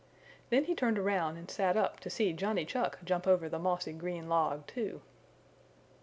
[0.49, 3.93] Then he turned around and sat up to see Johnny Chuck jump over the mossy
[3.93, 5.03] green log, too.